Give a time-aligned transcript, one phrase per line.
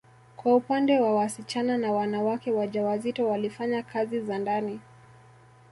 [0.37, 4.79] Kwa upande wa wasichana na wanawake wajawazito walifanya kazi za ndani